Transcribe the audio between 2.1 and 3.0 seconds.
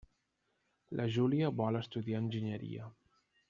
enginyeria.